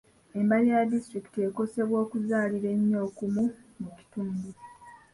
Embalirira 0.39 0.77
ya 0.81 0.89
disitulikiti 0.91 1.39
ekosebwa 1.47 1.97
okuzaalira 2.05 2.67
ennyo 2.75 2.97
okumu 3.07 3.43
mu 3.81 3.89
kitundu. 3.97 4.49